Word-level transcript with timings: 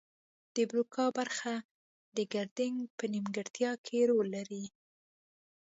د 0.55 0.57
بروکا 0.69 1.05
برخه 1.17 1.53
د 2.17 2.17
ګړیدنګ 2.33 2.77
په 2.97 3.03
نیمګړتیا 3.13 3.71
کې 3.85 3.99
رول 4.09 4.27
لري 4.37 4.65